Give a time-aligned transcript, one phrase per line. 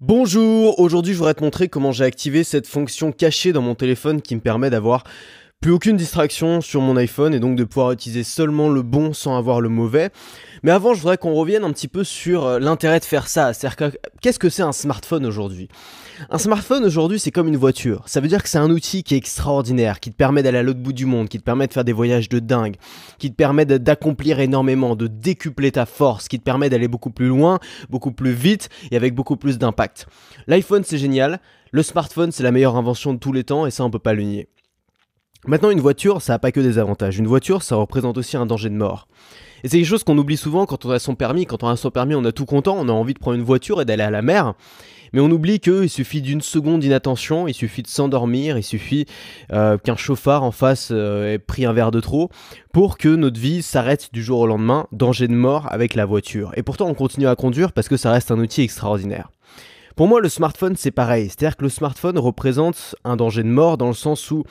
[0.00, 4.22] Bonjour, aujourd'hui je voudrais te montrer comment j'ai activé cette fonction cachée dans mon téléphone
[4.22, 5.02] qui me permet d'avoir
[5.60, 9.36] plus aucune distraction sur mon iPhone et donc de pouvoir utiliser seulement le bon sans
[9.36, 10.10] avoir le mauvais.
[10.62, 13.52] Mais avant, je voudrais qu'on revienne un petit peu sur euh, l'intérêt de faire ça.
[13.52, 13.90] C'est-à-dire
[14.20, 15.68] qu'est-ce que c'est un smartphone aujourd'hui?
[16.30, 18.04] Un smartphone aujourd'hui, c'est comme une voiture.
[18.06, 20.62] Ça veut dire que c'est un outil qui est extraordinaire, qui te permet d'aller à
[20.62, 22.76] l'autre bout du monde, qui te permet de faire des voyages de dingue,
[23.18, 27.28] qui te permet d'accomplir énormément, de décupler ta force, qui te permet d'aller beaucoup plus
[27.28, 27.58] loin,
[27.90, 30.06] beaucoup plus vite et avec beaucoup plus d'impact.
[30.46, 31.40] L'iPhone, c'est génial.
[31.72, 34.14] Le smartphone, c'est la meilleure invention de tous les temps et ça, on peut pas
[34.14, 34.48] le nier.
[35.46, 37.18] Maintenant, une voiture, ça n'a pas que des avantages.
[37.18, 39.08] Une voiture, ça représente aussi un danger de mort.
[39.64, 41.46] Et c'est quelque chose qu'on oublie souvent quand on a son permis.
[41.46, 43.44] Quand on a son permis, on a tout content, on a envie de prendre une
[43.44, 44.54] voiture et d'aller à la mer.
[45.12, 49.06] Mais on oublie qu'il suffit d'une seconde d'inattention, il suffit de s'endormir, il suffit
[49.52, 52.30] euh, qu'un chauffard en face euh, ait pris un verre de trop
[52.72, 56.52] pour que notre vie s'arrête du jour au lendemain, danger de mort avec la voiture.
[56.56, 59.30] Et pourtant on continue à conduire parce que ça reste un outil extraordinaire.
[59.96, 63.78] Pour moi le smartphone c'est pareil, c'est-à-dire que le smartphone représente un danger de mort
[63.78, 64.44] dans le sens où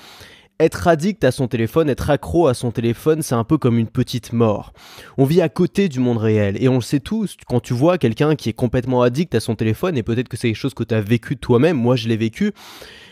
[0.59, 3.87] être addict à son téléphone, être accro à son téléphone, c'est un peu comme une
[3.87, 4.73] petite mort.
[5.17, 7.97] On vit à côté du monde réel et on le sait tous, quand tu vois
[7.97, 10.83] quelqu'un qui est complètement addict à son téléphone, et peut-être que c'est quelque chose que
[10.83, 12.53] tu as vécu toi-même, moi je l'ai vécu,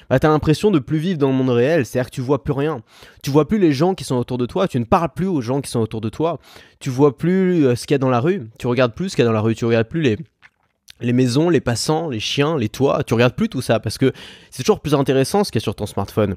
[0.10, 2.44] bah, tu as l'impression de plus vivre dans le monde réel, c'est-à-dire que tu vois
[2.44, 2.82] plus rien.
[3.24, 5.42] Tu vois plus les gens qui sont autour de toi, tu ne parles plus aux
[5.42, 6.40] gens qui sont autour de toi,
[6.80, 9.16] tu vois plus euh, ce qu'il y a dans la rue, tu regardes plus ce
[9.16, 10.18] qu'il y a dans la rue, tu regardes plus les
[11.02, 14.14] les maisons, les passants, les chiens, les toits, tu regardes plus tout ça parce que
[14.50, 16.36] c'est toujours plus intéressant ce qu'il y a sur ton smartphone.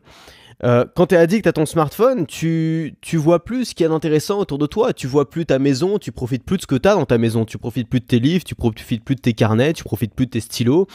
[0.64, 3.87] Euh, quand tu es addict à ton smartphone, tu, tu vois plus ce qu'il y
[3.87, 4.92] a d'intéressant autour de toi.
[4.92, 7.19] Tu vois plus ta maison, tu profites plus de ce que tu as dans ta
[7.19, 7.45] maison.
[7.45, 10.27] Tu profites plus de tes livres, tu profites plus de tes carnets, tu profites plus
[10.27, 10.87] de tes stylos,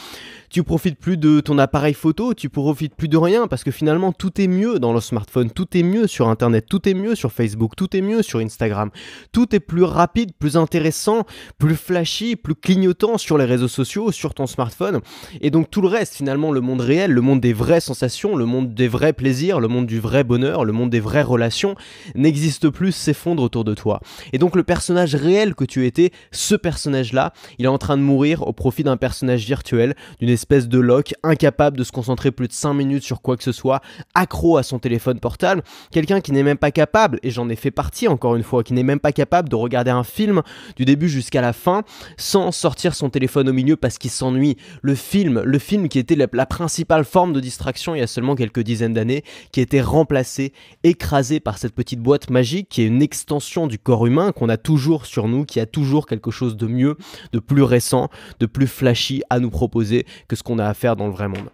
[0.50, 4.12] tu profites plus de ton appareil photo, tu profites plus de rien parce que finalement
[4.12, 7.32] tout est mieux dans le smartphone, tout est mieux sur internet, tout est mieux sur
[7.32, 8.90] Facebook, tout est mieux sur Instagram.
[9.32, 11.24] Tout est plus rapide, plus intéressant,
[11.58, 15.00] plus flashy, plus clignotant sur les réseaux sociaux, sur ton smartphone.
[15.40, 18.44] Et donc tout le reste, finalement, le monde réel, le monde des vraies sensations, le
[18.44, 21.74] monde des vrais plaisirs, le monde du vrai bonheur, le monde des vraies relations
[22.14, 24.00] n'existe plus, s'effondre autour de toi.
[24.32, 28.02] Et donc le personnage réel que tu étais, ce personnage-là, il est en train de
[28.02, 32.48] mourir au profit d'un personnage virtuel, d'une espèce de loc, incapable de se concentrer plus
[32.48, 33.80] de 5 minutes sur quoi que ce soit,
[34.14, 37.70] accro à son téléphone portable, quelqu'un qui n'est même pas capable, et j'en ai fait
[37.70, 40.42] partie encore une fois, qui n'est même pas capable de regarder un film
[40.76, 41.82] du début jusqu'à la fin
[42.16, 44.56] sans sortir son téléphone au milieu parce qu'il s'ennuie.
[44.82, 48.06] Le film, le film qui était la, la principale forme de distraction il y a
[48.06, 52.82] seulement quelques dizaines d'années, qui a été remplacé, écrasé par cette petite boîte magique qui
[52.82, 56.30] est une extension du corps humain qu'on a toujours sur nous, qui a toujours quelque
[56.30, 56.96] chose de mieux,
[57.32, 58.08] de plus récent,
[58.40, 61.28] de plus flashy à nous proposer que ce qu'on a à faire dans le vrai
[61.28, 61.50] monde.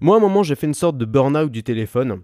[0.00, 2.22] Moi, à un moment, j'ai fait une sorte de burn-out du téléphone.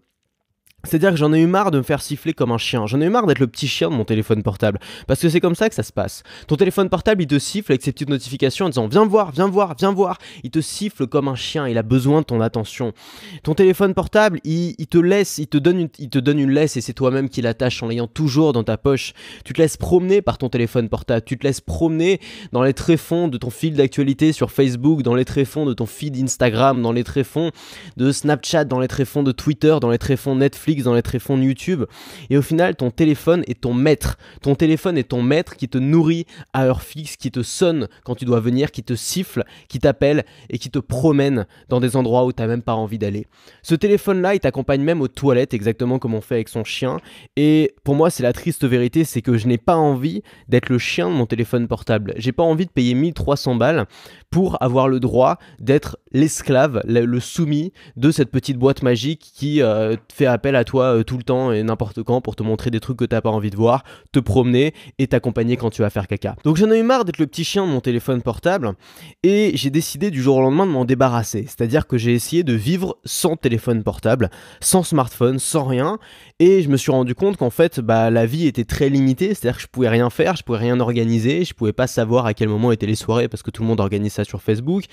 [0.85, 2.87] C'est-à-dire que j'en ai eu marre de me faire siffler comme un chien.
[2.87, 4.79] J'en ai eu marre d'être le petit chien de mon téléphone portable.
[5.07, 6.23] Parce que c'est comme ça que ça se passe.
[6.47, 9.49] Ton téléphone portable, il te siffle avec ses petites notifications en disant Viens voir, viens
[9.49, 10.19] voir, viens voir.
[10.43, 11.69] Il te siffle comme un chien.
[11.69, 12.93] Il a besoin de ton attention.
[13.43, 16.77] Ton téléphone portable, il, te laisse, il te, donne une, il te donne une laisse
[16.77, 19.13] et c'est toi-même qui l'attache en l'ayant toujours dans ta poche.
[19.45, 21.23] Tu te laisses promener par ton téléphone portable.
[21.25, 22.21] Tu te laisses promener
[22.53, 26.17] dans les tréfonds de ton fil d'actualité sur Facebook, dans les tréfonds de ton feed
[26.17, 27.51] Instagram, dans les tréfonds
[27.99, 31.85] de Snapchat, dans les tréfonds de Twitter, dans les tréfonds Netflix dans les tréfonds YouTube.
[32.31, 34.17] Et au final, ton téléphone est ton maître.
[34.43, 38.15] Ton téléphone est ton maître qui te nourrit à heure fixe, qui te sonne quand
[38.15, 42.25] tu dois venir, qui te siffle, qui t'appelle et qui te promène dans des endroits
[42.25, 43.27] où tu n'as même pas envie d'aller.
[43.63, 46.99] Ce téléphone-là, il t'accompagne même aux toilettes, exactement comme on fait avec son chien.
[47.37, 50.79] Et pour moi, c'est la triste vérité, c'est que je n'ai pas envie d'être le
[50.79, 52.15] chien de mon téléphone portable.
[52.17, 53.87] J'ai pas envie de payer 1300 balles
[54.31, 59.97] pour avoir le droit d'être l'esclave, le, soumis de cette petite boîte magique qui euh,
[60.13, 62.81] fait appel à toi euh, tout le temps et n'importe quand pour te montrer des
[62.81, 66.07] trucs que t'as pas envie de voir, te promener et t'accompagner quand tu vas faire
[66.07, 66.37] caca.
[66.45, 68.73] Donc j'en ai eu marre d'être le petit chien de mon téléphone portable
[69.23, 71.45] et j'ai décidé du jour au lendemain de m'en débarrasser.
[71.47, 75.99] C'est-à-dire que j'ai essayé de vivre sans téléphone portable, sans smartphone, sans rien
[76.39, 79.57] et je me suis rendu compte qu'en fait bah, la vie était très limitée, c'est-à-dire
[79.57, 82.49] que je pouvais rien faire, je pouvais rien organiser, je pouvais pas savoir à quel
[82.49, 84.85] moment étaient les soirées parce que tout le monde organise ça sur Facebook.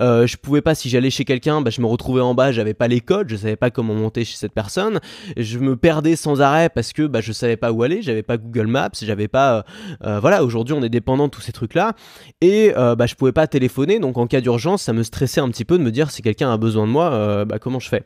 [0.00, 2.74] Euh, je pouvais pas si j'allais chez quelqu'un, bah, je me retrouvais en bas, j'avais
[2.74, 5.00] pas les codes, je savais pas comment monter chez cette personne
[5.36, 8.36] je me perdais sans arrêt parce que bah, je savais pas où aller, j'avais pas
[8.36, 9.58] Google Maps, j'avais pas.
[9.58, 9.62] Euh,
[10.04, 11.94] euh, voilà, aujourd'hui on est dépendant de tous ces trucs-là.
[12.40, 15.48] Et euh, bah, je pouvais pas téléphoner, donc en cas d'urgence, ça me stressait un
[15.48, 18.04] petit peu de me dire si quelqu'un a besoin de moi, bah, comment je fais?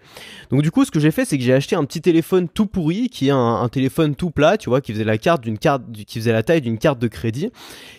[0.50, 2.66] Donc du coup, ce que j'ai fait, c'est que j'ai acheté un petit téléphone tout
[2.66, 5.82] pourri, qui est un, téléphone tout plat, tu vois, qui faisait la carte d'une carte,
[6.06, 7.50] qui faisait la taille d'une carte de crédit,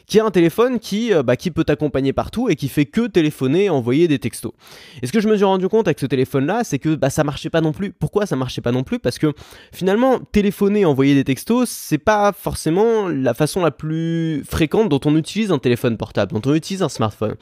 [0.07, 3.69] qui est un téléphone qui, bah, peut t'accompagner partout et qui fait que téléphoner et
[3.69, 4.51] envoyer des textos.
[5.01, 7.23] Et ce que je me suis rendu compte avec ce téléphone-là, c'est que bah, ça
[7.23, 7.91] marchait pas non plus.
[7.91, 8.98] Pourquoi ça marchait pas non plus?
[9.01, 9.33] Parce que
[9.73, 15.15] finalement, téléphoner, envoyer des textos, c'est pas forcément la façon la plus fréquente dont on
[15.15, 17.35] utilise un téléphone portable, dont on utilise un smartphone.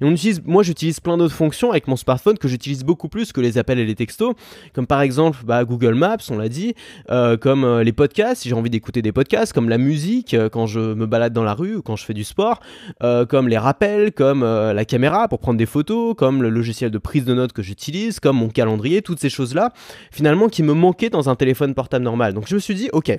[0.00, 3.32] Et on utilise, moi j'utilise plein d'autres fonctions avec mon smartphone que j'utilise beaucoup plus
[3.32, 4.34] que les appels et les textos,
[4.74, 6.74] comme par exemple bah, Google Maps, on l'a dit,
[7.10, 10.48] euh, comme euh, les podcasts, si j'ai envie d'écouter des podcasts, comme la musique euh,
[10.48, 12.60] quand je me balade dans la rue ou quand je fais du sport,
[13.28, 17.24] comme les rappels, comme la caméra pour prendre des photos, comme le logiciel de prise
[17.24, 19.72] de notes que j'utilise, comme mon calendrier, toutes ces choses-là,
[20.10, 20.72] finalement qui me
[21.10, 22.34] dans un téléphone portable normal.
[22.34, 23.18] Donc je me suis dit, ok,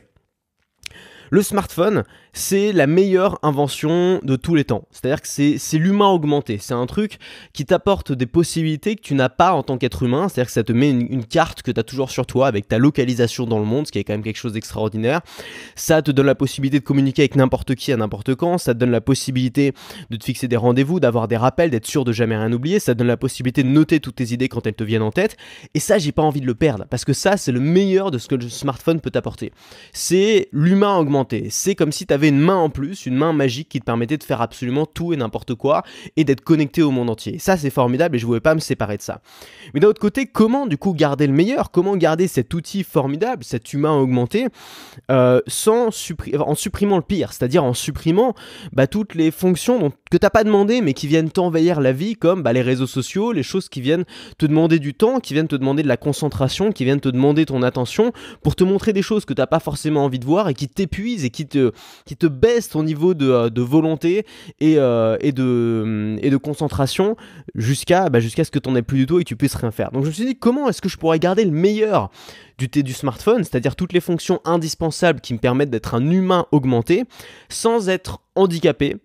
[1.34, 4.84] le smartphone, c'est la meilleure invention de tous les temps.
[4.92, 6.60] C'est-à-dire que c'est l'humain augmenté.
[6.62, 7.18] C'est un truc
[7.54, 10.30] qui t'apporte des possibilités que tu n'as pas en tant qu'être humain.
[10.30, 12.78] C'est-à-dire que ça te met une, carte que tu as toujours sur toi avec ta
[12.78, 15.22] localisation dans le monde, ce qui est quand même quelque chose d'extraordinaire.
[15.76, 18.60] Ça te donne la possibilité de communiquer avec n'importe qui à n'importe quand.
[18.60, 19.74] Ça te donne la possibilité
[20.12, 22.80] de te fixer des rendez-vous, d'avoir des rappels, d'être sûr de jamais rien oublier.
[22.80, 25.12] Ça te donne la possibilité de noter toutes tes idées quand elles te viennent en
[25.12, 25.36] tête.
[25.74, 28.20] Et ça, j'ai pas envie de le perdre parce que ça, c'est le meilleur de
[28.20, 29.52] ce que le smartphone peut t'apporter.
[29.94, 33.70] C'est l'humain augmenté c'est comme si tu avais une main en plus, une main magique
[33.70, 35.84] qui te permettait de faire absolument tout et n'importe quoi
[36.18, 37.40] et d'être connecté au monde entier.
[37.40, 39.22] Ça, c'est formidable et je ne voulais pas me séparer de ça.
[39.74, 41.72] Mais d'un autre côté, comment du coup garder le meilleur?
[41.72, 44.48] Comment garder cet outil formidable, cet humain augmenté,
[45.12, 45.90] euh, sans
[46.40, 48.34] en supprimant le pire, c'est-à-dire en supprimant
[48.72, 52.13] bah, toutes les fonctions dont, que t'as pas demandé mais qui viennent t'envahir la vie,
[52.13, 54.06] comme bah, les réseaux sociaux, les choses qui viennent
[54.38, 57.48] te demander du temps, qui viennent te demander de la concentration, qui viennent te demander
[57.48, 58.12] ton attention
[58.44, 61.25] pour te montrer des choses que t'as pas forcément envie de voir et qui t'épuisent
[61.25, 61.71] et qui te,
[62.06, 64.27] qui te baisse ton niveau de, euh, volonté
[64.60, 67.18] et, euh, et, de, et de concentration
[67.56, 69.71] jusqu'à bah, ce que tu n'en aies plus du tout et que tu puisses rien
[69.71, 69.89] faire.
[69.92, 72.12] Donc je me suis dit comment est-ce que je pourrais garder le meilleur
[72.58, 77.04] du, du smartphone, c'est-à-dire toutes les fonctions indispensables qui me permettent d'être un humain augmenté
[77.50, 78.98] sans être handicapé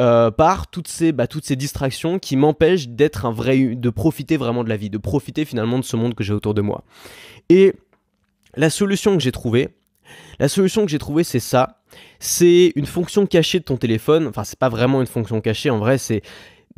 [0.00, 4.36] euh, par toutes ces, bah, toutes ces distractions qui m'empêchent d'être un vrai, de profiter
[4.36, 6.84] vraiment de la vie, de profiter finalement de ce monde que j'ai autour de moi.
[7.48, 7.74] Et
[8.54, 9.70] la solution que j'ai trouvée,
[10.38, 11.80] la solution que j'ai trouvée, c'est ça.
[12.18, 14.26] C'est une fonction cachée de ton téléphone.
[14.26, 15.70] Enfin, c'est pas vraiment une fonction cachée.
[15.70, 16.22] En vrai, c'est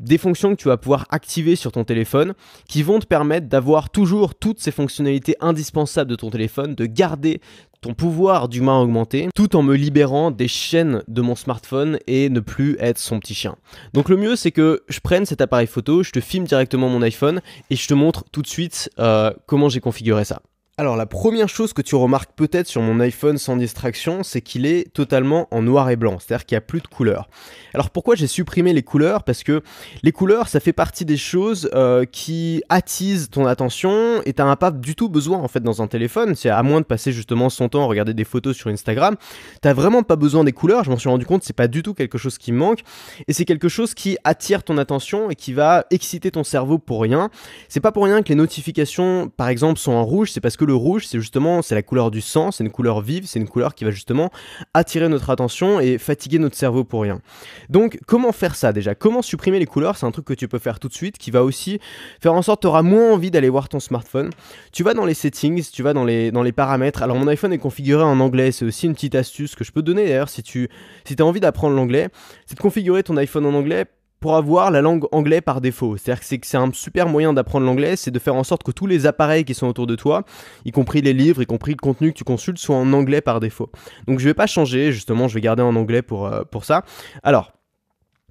[0.00, 2.34] des fonctions que tu vas pouvoir activer sur ton téléphone
[2.68, 7.40] qui vont te permettre d'avoir toujours toutes ces fonctionnalités indispensables de ton téléphone, de garder
[7.80, 12.40] ton pouvoir d'humain augmenté, tout en me libérant des chaînes de mon smartphone et ne
[12.40, 13.56] plus être son petit chien.
[13.94, 17.02] Donc le mieux c'est que je prenne cet appareil photo, je te filme directement mon
[17.02, 20.42] iPhone et je te montre tout de suite euh, comment j'ai configuré ça.
[20.80, 24.64] Alors la première chose que tu remarques peut-être sur mon iPhone sans distraction, c'est qu'il
[24.64, 27.28] est totalement en noir et blanc, c'est-à-dire qu'il n'y a plus de couleurs.
[27.74, 29.22] Alors pourquoi j'ai supprimé les couleurs?
[29.24, 29.60] Parce que
[30.02, 34.56] les couleurs, ça fait partie des choses euh, qui attisent ton attention et tu n'as
[34.56, 36.34] pas du tout besoin en fait dans un téléphone.
[36.34, 39.16] C'est à moins de passer justement son temps à regarder des photos sur Instagram,
[39.60, 40.84] t'as vraiment pas besoin des couleurs.
[40.84, 42.80] Je m'en suis rendu compte, c'est pas du tout quelque chose qui manque
[43.28, 47.02] et c'est quelque chose qui attire ton attention et qui va exciter ton cerveau pour
[47.02, 47.28] rien.
[47.68, 50.69] C'est pas pour rien que les notifications, par exemple, sont en rouge, c'est parce que
[50.72, 53.74] rouge, c'est justement c'est la couleur du sang, c'est une couleur vive, c'est une couleur
[53.74, 54.30] qui va justement
[54.74, 57.20] attirer notre attention et fatiguer notre cerveau pour rien.
[57.68, 58.94] Donc comment faire ça déjà?
[58.94, 59.96] Comment supprimer les couleurs?
[59.96, 61.80] C'est un truc que tu peux faire tout de suite qui va aussi
[62.20, 64.30] faire en sorte que tu auras moins envie d'aller voir ton smartphone.
[64.72, 67.02] Tu vas dans les settings, tu vas dans les, dans les paramètres.
[67.02, 69.82] Alors mon iPhone est configuré en anglais, c'est aussi une petite astuce que je peux
[69.82, 70.68] donner d'ailleurs si tu
[71.04, 72.08] si as envie d'apprendre l'anglais,
[72.46, 73.86] c'est de configurer ton iPhone en anglais
[74.20, 75.96] pour avoir la langue anglais par défaut.
[75.96, 78.86] C'est-à-dire que c'est un super moyen d'apprendre l'anglais, c'est de faire en sorte que tous
[78.86, 80.24] les appareils qui sont autour de toi,
[80.64, 83.40] y compris les livres, y compris le contenu que tu consultes, soient en anglais par
[83.40, 83.70] défaut.
[84.06, 86.84] Donc je vais pas changer, justement, je vais garder en anglais pour, euh, pour ça.
[87.22, 87.52] Alors,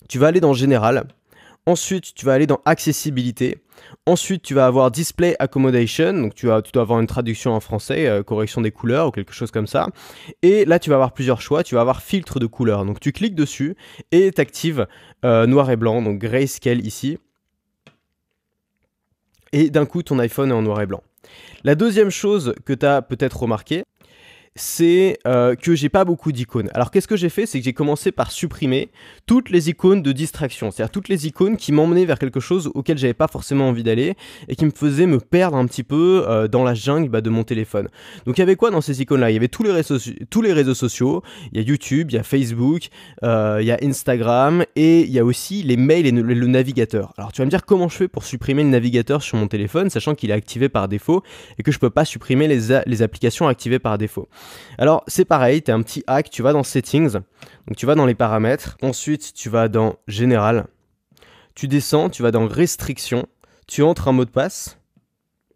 [0.08, 1.06] tu vas aller dans Général,
[1.70, 3.62] ensuite tu vas aller dans Accessibilité,
[4.06, 8.24] Ensuite, tu vas avoir Display Accommodation, donc tu, dois avoir une traduction en français, euh,
[8.24, 9.88] correction des couleurs ou quelque chose comme ça.
[10.42, 11.64] Et là, tu vas avoir plusieurs choix.
[11.64, 12.86] Tu vas avoir filtre de couleurs.
[12.86, 13.76] Donc tu cliques dessus
[14.12, 14.88] et tu actives
[15.26, 17.18] euh, noir et blanc, donc grayscale ici.
[19.52, 21.04] Et d'un coup, ton iPhone est en noir et blanc.
[21.64, 23.84] La deuxième chose que tu as peut-être remarqué,
[24.56, 26.70] c'est euh, que j'ai pas beaucoup d'icônes.
[26.74, 27.46] Alors qu'est-ce que j'ai fait?
[27.46, 28.90] C'est que j'ai commencé par supprimer
[29.26, 32.98] toutes les icônes de distraction, c'est-à-dire toutes les icônes qui m'emmenaient vers quelque chose auquel
[32.98, 34.16] j'avais pas forcément envie d'aller
[34.48, 37.30] et qui me faisaient me perdre un petit peu euh, dans la jungle bah, de
[37.30, 37.88] mon téléphone.
[38.26, 39.32] Donc il y avait quoi dans ces icônes-là?
[39.32, 39.98] Il y avait tous les, réseaux,
[40.30, 42.90] tous les réseaux sociaux, il y a YouTube, il y a Facebook,
[43.24, 47.14] euh, il y a Instagram et il y a aussi les mails et le, navigateur.
[47.18, 49.90] Alors tu vas me dire comment je fais pour supprimer le navigateur sur mon téléphone,
[49.90, 51.24] sachant qu'il est activé par défaut
[51.58, 54.28] et que je peux pas supprimer les, les applications activées par défaut?
[54.78, 57.14] Alors c'est pareil, tu as un petit hack, tu vas dans Settings,
[57.68, 60.68] donc tu vas dans les paramètres, ensuite tu vas dans Général,
[61.56, 63.28] tu descends, tu vas dans Restrictions,
[63.68, 64.80] tu entres un mot de passe,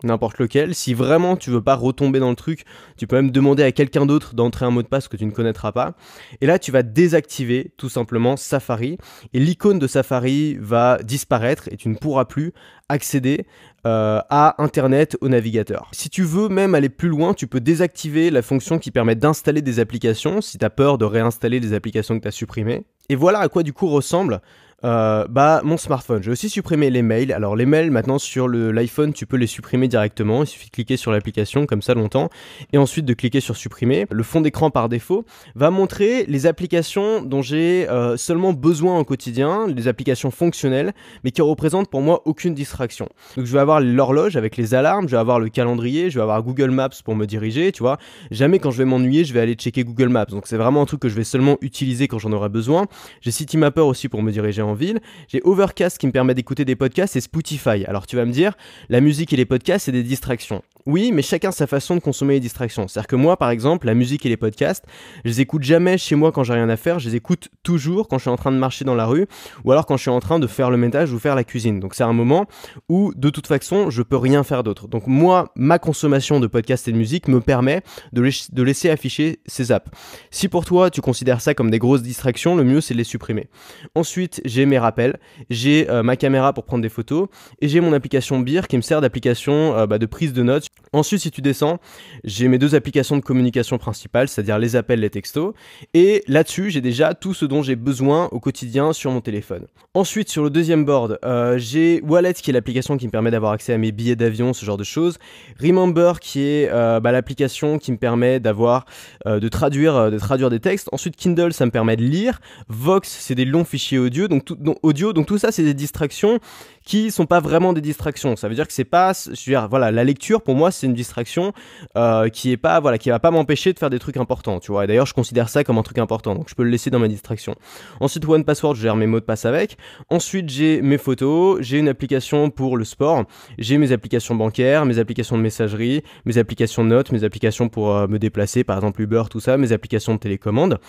[0.04, 0.76] n'importe lequel.
[0.76, 2.66] Si vraiment tu veux pas retomber dans le truc,
[2.98, 5.32] tu peux même demander à quelqu'un d'autre d'entrer un mot de passe que tu ne
[5.32, 5.96] connaîtras pas.
[6.42, 8.98] Et là, tu vas désactiver tout simplement Safari
[9.34, 12.54] et l'icône de Safari va disparaître et tu ne pourras plus
[12.90, 13.46] accéder
[13.86, 15.90] euh, à Internet au navigateur.
[15.92, 19.62] Si tu veux même aller plus loin, tu peux désactiver la fonction qui permet d'installer
[19.62, 22.86] des applications si tu as peur de réinstaller des applications que tu as supprimées.
[23.10, 24.42] Et voilà à quoi du coup ressemble
[24.86, 26.22] euh, bah mon smartphone.
[26.24, 27.32] J'ai aussi supprimé les mails.
[27.32, 30.44] Alors les mails maintenant sur l'iPhone tu peux les supprimer directement.
[30.44, 32.30] Il suffit de cliquer sur l'application comme ça longtemps
[32.74, 34.06] et ensuite de cliquer sur supprimer.
[34.12, 35.26] Le fond d'écran par défaut
[35.56, 41.32] va montrer les applications dont j'ai euh, seulement besoin au quotidien, les applications fonctionnelles mais
[41.32, 43.08] qui représentent pour moi aucune distraction.
[43.38, 46.24] Donc je vais avoir l'horloge avec les alarmes, je vais avoir le calendrier, je vais
[46.24, 47.98] avoir Google Maps pour me diriger, tu vois.
[48.32, 50.26] Jamais quand je vais m'ennuyer je vais aller checker Google Maps.
[50.26, 52.88] Donc c'est vraiment un truc que je vais seulement utiliser quand j'en aurai besoin.
[53.22, 55.00] J'ai Citymapper aussi pour me diriger en ville.
[55.28, 57.86] J'ai Overcast qui me permet d'écouter des podcasts et Spotify.
[57.86, 58.54] Alors tu vas me dire,
[58.90, 60.64] la musique et les podcasts, c'est des distractions.
[60.86, 62.88] Oui, mais chacun sa façon de consommer les distractions.
[62.90, 64.84] C'est-à-dire que moi, par exemple, la musique et les podcasts,
[65.24, 68.10] je les écoute jamais chez moi quand j'ai rien à faire, je les écoute toujours
[68.10, 69.26] quand je suis en train de marcher dans la rue
[69.64, 71.80] ou alors quand je suis en train de faire le ménage ou faire la cuisine.
[71.80, 72.48] Donc c'est un moment
[72.90, 74.90] où, de toute façon, je peux rien faire d'autre.
[74.90, 78.22] Donc moi, ma consommation de podcasts et de musique me permet de,
[78.62, 79.90] laisser afficher ces apps.
[80.32, 83.06] Si pour toi, tu considères ça comme des grosses distractions, le mieux c'est de les
[83.06, 83.48] supprimer.
[83.96, 85.18] Ensuite, j'ai mes rappels,
[85.50, 87.30] j'ai euh, ma caméra pour prendre des photos
[87.62, 90.68] et j'ai mon application Beer qui me sert d'application euh, bah, de prise de notes
[90.94, 91.80] Ensuite, si tu descends,
[92.24, 95.56] j'ai mes deux applications de communication principales, c'est-à-dire les appels, les textos.
[95.96, 99.66] Et là-dessus, j'ai déjà tout ce dont j'ai besoin au quotidien sur mon téléphone.
[99.96, 103.54] Ensuite, sur le deuxième board, euh, j'ai Wallet, qui est l'application qui me permet d'avoir
[103.54, 105.18] accès à mes billets d'avion, ce genre de choses.
[105.60, 108.86] Remember, qui est euh, bah, l'application qui me permet d'avoir,
[109.26, 110.90] euh, de traduire, de traduire des textes.
[110.92, 112.40] Ensuite, Kindle, ça me permet de lire.
[112.68, 114.28] Vox, c'est des longs fichiers audio.
[114.28, 116.40] Donc tout, audio, donc tout ça, c'est des distractions
[116.86, 118.36] qui sont pas vraiment des distractions.
[118.36, 120.88] Ça veut dire que c'est pas, je veux dire, voilà, la lecture pour moi c'est
[120.88, 121.54] une distraction
[121.98, 124.72] euh, qui est pas, voilà, qui va pas m'empêcher de faire des trucs importants, tu
[124.72, 124.84] vois.
[124.84, 127.00] Et d'ailleurs je considère ça comme un truc important, donc je peux le laisser dans
[127.00, 127.56] ma distraction.
[128.00, 129.78] Ensuite One Password, je gère mes mots de passe avec.
[130.10, 133.24] Ensuite j'ai mes photos, j'ai une application pour le sport,
[133.58, 137.96] j'ai mes applications bancaires, mes applications de messagerie, mes applications de notes, mes applications pour
[137.96, 140.80] euh, me déplacer, par exemple Uber, tout ça, mes applications de télécommande.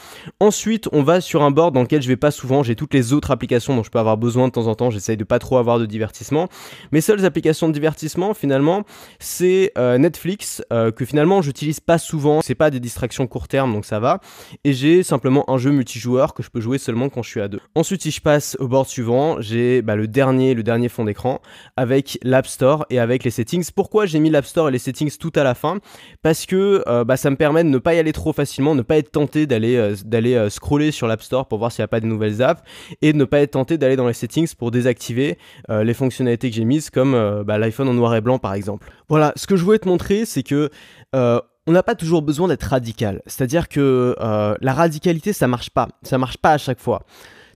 [0.41, 3.13] Ensuite on va sur un board dans lequel je vais pas souvent, j'ai toutes les
[3.13, 4.91] autres applications dont je peux avoir besoin de temps en temps.
[4.91, 6.49] J'essaye de pas trop avoir de divertissement.
[6.93, 8.85] Mes seules applications de divertissement, finalement,
[9.19, 12.41] c'est euh, Netflix, euh, que finalement j'utilise pas souvent.
[12.43, 14.21] C'est pas des distractions court terme, donc ça va.
[14.65, 17.49] Et j'ai simplement un jeu multijoueur que je peux jouer seulement quand je suis à
[17.49, 17.61] deux.
[17.75, 21.41] Ensuite, si je passe au board suivant, j'ai bah, le dernier, le dernier fond d'écran
[21.77, 23.71] avec l'App Store et avec les settings.
[23.75, 25.79] Pourquoi j'ai mis l'App Store et les settings tout à la fin?
[26.23, 28.83] Parce que euh, bah, ça me permet de ne pas y aller trop facilement, ne
[28.83, 32.01] pas être tenté d'aller d'aller scroller sur l'App Store pour voir s'il n'y a pas
[32.01, 32.63] de nouvelles apps
[33.03, 36.57] et de ne pas être tenté d'aller dans les settings pour désactiver les fonctionnalités que
[36.57, 38.91] j'ai mises, comme bah, l'iPhone en noir et blanc par exemple.
[39.09, 40.71] Voilà, ce que je voulais te montrer, c'est que
[41.15, 43.23] euh, on n'a pas toujours besoin d'être radical.
[43.27, 44.15] C'est-à-dire que
[44.61, 45.89] la radicalité, ça marche pas.
[46.03, 47.05] Ça marche pas à chaque fois.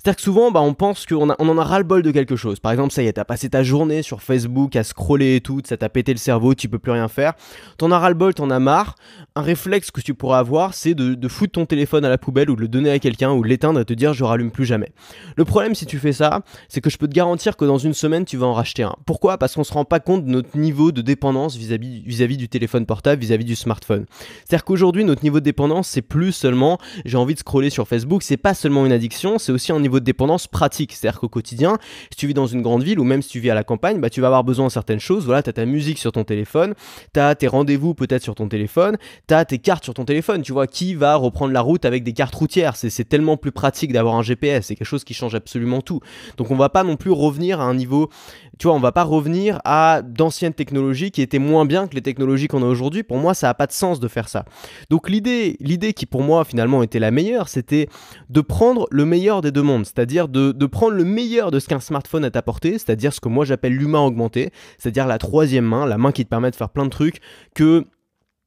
[0.09, 2.61] C'est-à-dire que souvent, bah, on pense qu'on on en a ras-le-bol de quelque chose.
[2.61, 5.61] Par exemple, ça y est, t'as passé ta journée sur Facebook à scroller et tout,
[5.67, 7.35] ça t'a pété le cerveau, tu peux plus rien faire.
[7.77, 8.95] T'en as ras-le-bol, t'en as marre.
[9.37, 12.57] Un réflexe que tu pourrais avoir, c'est de, foutre ton téléphone à la poubelle ou
[12.57, 14.91] de le donner à quelqu'un ou de l'éteindre et te dire je rallume plus jamais.
[15.37, 17.93] Le problème, si tu fais ça, c'est que je peux te garantir que dans une
[17.93, 18.95] semaine, tu vas en racheter un.
[19.05, 19.37] Pourquoi?
[19.37, 23.21] Parce qu'on se rend pas compte de notre niveau de dépendance vis-à-vis du téléphone portable,
[23.21, 24.07] vis-à-vis du smartphone.
[24.47, 28.23] C'est-à-dire qu'aujourd'hui, notre niveau de dépendance, c'est plus seulement j'ai envie de scroller sur Facebook,
[28.23, 30.93] c'est pas seulement une addiction, c'est aussi un niveau de dépendance pratique.
[30.93, 31.79] C'est-à-dire qu'au quotidien,
[32.11, 34.01] si tu vis dans une grande ville ou même si tu vis à la campagne,
[34.01, 35.25] bah, tu vas avoir besoin de certaines choses.
[35.25, 36.75] Voilà, tu as ta musique sur ton téléphone,
[37.15, 40.43] tu as tes rendez-vous peut-être sur ton téléphone, tu as tes cartes sur ton téléphone.
[40.43, 42.77] Tu vois, qui va reprendre la route avec des cartes routières?
[42.77, 44.67] C'est tellement plus pratique d'avoir un GPS.
[44.67, 46.01] C'est quelque chose qui change absolument tout.
[46.37, 48.11] Donc on va pas non plus revenir à un niveau,
[48.59, 52.03] tu vois, on va pas revenir à d'anciennes technologies qui étaient moins bien que les
[52.03, 53.03] technologies qu'on a aujourd'hui.
[53.03, 54.45] Pour moi, ça a pas de sens de faire ça.
[54.91, 57.89] Donc l'idée, l'idée qui pour moi finalement était la meilleure, c'était
[58.29, 61.69] de prendre le meilleur des deux mondes, c'est-à-dire de, de, prendre le meilleur de ce
[61.69, 65.87] qu'un smartphone a apporté, c'est-à-dire ce que moi j'appelle l'humain augmenté, c'est-à-dire la troisième main,
[65.87, 67.21] la main qui te permet de faire plein de trucs
[67.55, 67.85] que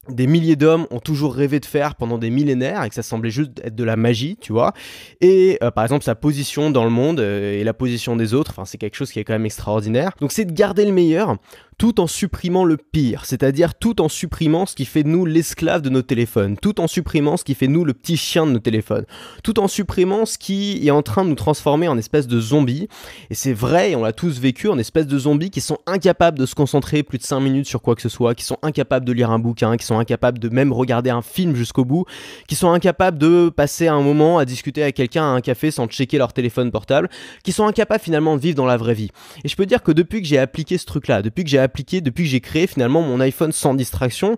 [0.09, 3.29] des milliers d'hommes ont toujours rêvé de faire pendant des millénaires et que ça semblait
[3.29, 4.73] juste être de la magie, tu vois.
[5.21, 8.51] Et euh, par exemple sa position dans le monde euh, et la position des autres,
[8.51, 10.11] enfin c'est quelque chose qui est quand même extraordinaire.
[10.19, 11.37] Donc c'est de garder le meilleur
[11.81, 15.81] tout en supprimant le pire, c'est-à-dire tout en supprimant ce qui fait de nous l'esclave
[15.81, 18.51] de nos téléphones, tout en supprimant ce qui fait de nous le petit chien de
[18.51, 19.05] nos téléphones,
[19.43, 22.87] tout en supprimant ce qui est en train de nous transformer en espèce de zombies.
[23.31, 26.45] Et c'est vrai, on l'a tous vécu, en espèce de zombies qui sont incapables de
[26.45, 29.11] se concentrer plus de 5 minutes sur quoi que ce soit, qui sont incapables de
[29.11, 32.05] lire un bouquin, qui sont incapables de même regarder un film jusqu'au bout,
[32.47, 35.87] qui sont incapables de passer un moment à discuter avec quelqu'un à un café sans
[35.87, 37.09] checker leur téléphone portable,
[37.43, 39.09] qui sont incapables finalement de vivre dans la vraie vie.
[39.43, 42.23] Et je peux dire que depuis que j'ai appliqué ce truc-là, depuis que j'ai depuis
[42.23, 44.37] que j'ai créé finalement mon iPhone sans distraction,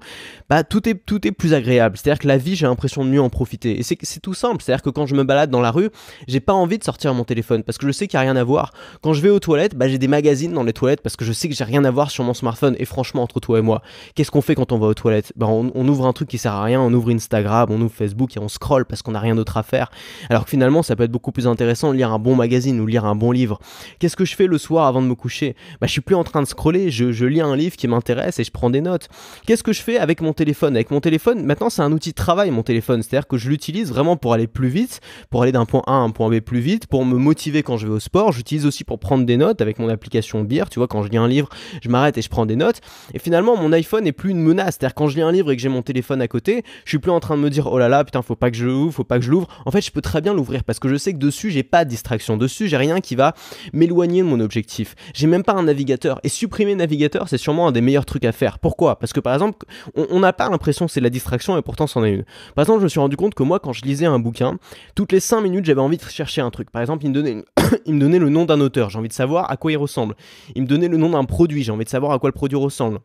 [0.50, 1.98] bah tout est, tout est plus agréable.
[1.98, 3.80] C'est-à-dire que la vie, j'ai l'impression de mieux en profiter.
[3.80, 4.64] Et c'est tout simple.
[4.64, 5.90] C'est-à-dire que quand je me balade dans la rue,
[6.28, 8.36] j'ai pas envie de sortir mon téléphone parce que je sais qu'il n'y a rien
[8.36, 8.72] à voir.
[9.02, 11.34] Quand je vais aux toilettes, bah j'ai des magazines dans les toilettes parce que je
[11.34, 12.76] sais que j'ai rien à voir sur mon smartphone.
[12.80, 13.82] Et franchement, entre toi et moi,
[14.16, 15.34] qu'est-ce qu'on fait quand on va aux toilettes?
[15.36, 18.36] Bah on, ouvre un truc qui sert à rien, on ouvre Instagram, on ouvre Facebook
[18.38, 19.92] et on scroll parce qu'on n'a rien d'autre à faire.
[20.30, 22.86] Alors que finalement, ça peut être beaucoup plus intéressant de lire un bon magazine ou
[22.86, 23.60] lire un bon livre.
[24.00, 25.56] Qu'est-ce que je fais le soir avant de me coucher?
[25.82, 28.44] Bah je suis plus en train de scroller, je lis un livre qui m'intéresse et
[28.44, 29.10] je prends des notes.
[29.46, 30.76] Qu'est-ce que je fais avec mon téléphone?
[30.76, 33.90] Avec mon téléphone, maintenant c'est un outil de travail mon téléphone, c'est-à-dire que je l'utilise
[33.90, 36.60] vraiment pour aller plus vite, pour aller d'un point A à un point B plus
[36.60, 38.32] vite, pour me motiver quand je vais au sport.
[38.32, 40.66] J'utilise aussi pour prendre des notes avec mon application Beer.
[40.70, 41.50] Tu vois, quand je lis un livre,
[41.82, 42.82] je m'arrête et je prends des notes.
[43.14, 44.78] Et finalement, mon iPhone n'est plus une menace.
[44.80, 47.00] C'est-à-dire quand je lis un livre et que j'ai mon téléphone à côté, je suis
[47.00, 48.94] plus en train de me dire oh là là, putain, faut pas que je l'ouvre,
[48.94, 49.48] faut pas que je l'ouvre.
[49.66, 51.86] En fait, je peux très bien l'ouvrir parce que je sais que dessus, j'ai pas
[51.86, 52.38] de distraction.
[52.38, 53.34] Dessus, j'ai rien qui va
[53.74, 54.96] m'éloigner mon objectif.
[55.14, 56.20] J'ai même pas un navigateur.
[56.24, 58.60] Et supprimer navigateur, c'est sûrement un des meilleurs trucs à faire.
[58.60, 59.00] Pourquoi?
[59.00, 59.66] Parce que par exemple,
[59.96, 62.24] on n'a pas l'impression que c'est la distraction et pourtant c'en est une.
[62.56, 64.58] Par exemple, je me suis rendu compte que moi, quand je lisais un bouquin,
[64.96, 66.70] toutes les 5 minutes, j'avais envie de chercher un truc.
[66.72, 67.44] Par exemple, il me donnait,
[67.86, 70.16] il me donnait le nom d'un auteur, j'ai envie de savoir à quoi il ressemble.
[70.56, 72.58] Il me donnait le nom d'un produit, j'ai envie de savoir à quoi le produit
[72.58, 73.00] ressemble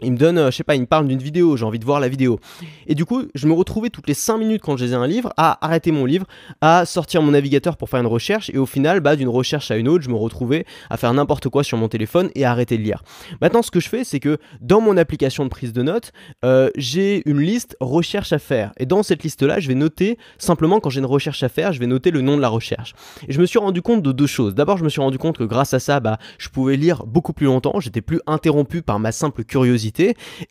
[0.00, 1.84] il me donne, euh, je sais pas, il me parle d'une vidéo, j'ai envie de
[1.84, 2.40] voir la vidéo.
[2.86, 5.32] Et du coup, je me retrouvais toutes les 5 minutes quand je lisais un livre
[5.36, 6.26] à arrêter mon livre,
[6.60, 9.76] à sortir mon navigateur pour faire une recherche, et au final, bah, d'une recherche à
[9.76, 12.78] une autre, je me retrouvais à faire n'importe quoi sur mon téléphone et à arrêter
[12.78, 13.02] de lire.
[13.40, 16.12] Maintenant, ce que je fais, c'est que dans mon application de prise de notes,
[16.44, 18.72] euh, j'ai une liste recherche à faire.
[18.78, 21.80] Et dans cette liste-là, je vais noter, simplement quand j'ai une recherche à faire, je
[21.80, 22.94] vais noter le nom de la recherche.
[23.28, 24.54] Et je me suis rendu compte de deux choses.
[24.54, 27.32] D'abord, je me suis rendu compte que grâce à ça, bah, je pouvais lire beaucoup
[27.32, 29.81] plus longtemps, j'étais plus interrompu par ma simple curiosité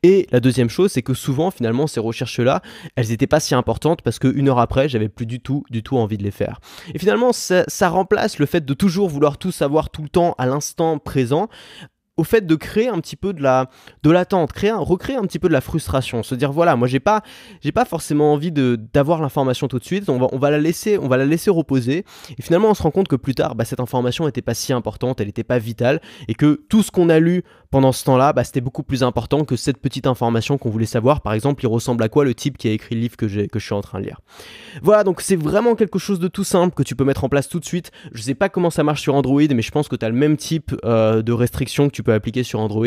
[0.03, 2.61] et la deuxième chose, c'est que souvent, finalement, ces recherches-là,
[2.95, 5.97] elles n'étaient pas si importantes parce qu'une heure après, j'avais plus du tout, du tout
[5.97, 6.59] envie de les faire.
[6.93, 10.35] Et finalement, ça, ça remplace le fait de toujours vouloir tout savoir tout le temps
[10.37, 11.49] à l'instant présent
[12.21, 13.67] au fait de créer un petit peu de la
[14.03, 16.99] de l'attente, créer recréer un petit peu de la frustration, se dire voilà, moi j'ai
[16.99, 17.23] pas
[17.61, 20.59] j'ai pas forcément envie de d'avoir l'information tout de suite, on va on va la
[20.59, 22.05] laisser on va la laisser reposer
[22.37, 24.71] et finalement on se rend compte que plus tard bah, cette information n'était pas si
[24.71, 28.33] importante, elle n'était pas vitale et que tout ce qu'on a lu pendant ce temps-là,
[28.33, 31.21] bah, c'était beaucoup plus important que cette petite information qu'on voulait savoir.
[31.21, 33.59] Par exemple, il ressemble à quoi le type qui a écrit le livre que, que
[33.59, 34.19] je suis en train de lire?
[34.83, 37.47] Voilà, donc c'est vraiment quelque chose de tout simple que tu peux mettre en place
[37.47, 37.91] tout de suite.
[38.11, 40.15] Je sais pas comment ça marche sur Android, mais je pense que tu as le
[40.15, 42.85] même type euh, de restrictions que tu peux appliquer sur Android.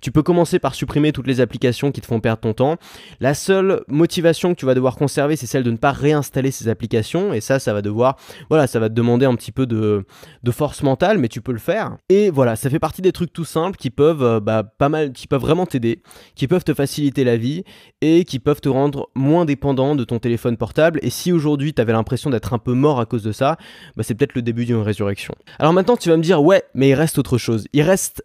[0.00, 2.76] Tu peux commencer par supprimer toutes les applications qui te font perdre ton temps.
[3.20, 6.68] La seule motivation que tu vas devoir conserver, c'est celle de ne pas réinstaller ces
[6.68, 7.32] applications.
[7.32, 8.16] Et ça, ça va devoir,
[8.48, 10.04] voilà, ça va te demander un petit peu de,
[10.50, 11.98] force mentale, mais tu peux le faire.
[12.08, 15.12] Et voilà, ça fait partie des trucs tout simples qui peuvent euh, bah, pas mal,
[15.12, 16.02] qui peuvent vraiment t'aider,
[16.34, 17.64] qui peuvent te faciliter la vie
[18.00, 20.98] et qui peuvent te rendre moins dépendant de ton téléphone portable.
[21.02, 23.56] Et si aujourd'hui tu avais l'impression d'être un peu mort à cause de ça,
[23.96, 25.34] bah, c'est peut-être le début d'une résurrection.
[25.58, 27.66] Alors maintenant tu vas me dire ouais, mais il reste autre chose.
[27.72, 28.24] Il reste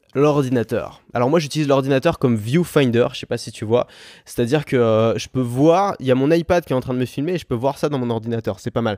[1.13, 3.87] Alors moi j'utilise l'ordinateur comme viewfinder, je sais pas si tu vois.
[4.25, 6.93] C'est-à-dire que euh, je peux voir, il y a mon iPad qui est en train
[6.93, 8.97] de me filmer et je peux voir ça dans mon ordinateur, c'est pas mal.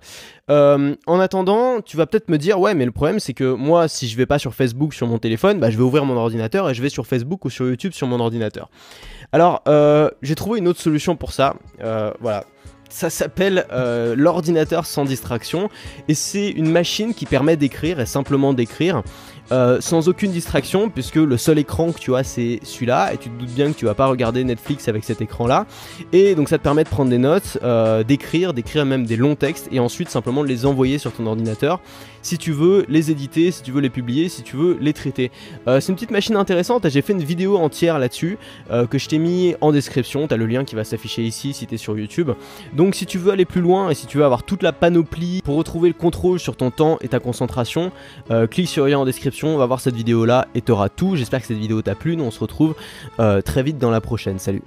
[0.49, 3.87] Euh, en attendant, tu vas peut-être me dire ouais mais le problème c'est que moi
[3.87, 6.69] si je vais pas sur Facebook sur mon téléphone, bah, je vais ouvrir mon ordinateur
[6.69, 8.69] et je vais sur Facebook ou sur YouTube sur mon ordinateur.
[9.31, 11.55] Alors euh, j'ai trouvé une autre solution pour ça.
[12.19, 12.45] voilà,
[12.89, 13.65] ça s'appelle
[14.15, 15.69] l'ordinateur sans distraction
[16.07, 19.03] et c'est une machine qui permet d'écrire et simplement d'écrire
[19.51, 23.29] euh, sans aucune distraction, puisque le seul écran que tu as c'est celui-là, et tu
[23.29, 25.67] te doutes bien que tu vas pas regarder Netflix avec cet écran-là.
[26.13, 29.35] Et donc ça te permet de prendre des notes, euh, d'écrire, d'écrire même des longs
[29.35, 31.79] textes, et ensuite simplement de les envoyer sur ton ordinateur.
[32.23, 35.29] Si tu veux les éditer, si tu veux les publier, si tu veux les traiter.
[35.67, 38.39] Euh, c'est une petite machine intéressante, j'ai fait une vidéo entière là-dessus,
[38.89, 41.67] que je t'ai mis en description, tu as le lien qui va s'afficher ici si
[41.67, 42.31] tu es sur YouTube.
[42.73, 45.41] Donc si tu veux aller plus loin, et si tu veux avoir toute la panoplie
[45.43, 47.91] pour retrouver le contrôle sur ton temps et ta concentration,
[48.49, 51.15] clique sur le lien en description on va voir cette vidéo là et t'auras tout.
[51.15, 52.15] J'espère que cette vidéo t'a plu.
[52.15, 52.75] Nous on se retrouve
[53.19, 54.39] euh, très vite dans la prochaine.
[54.39, 54.61] Salut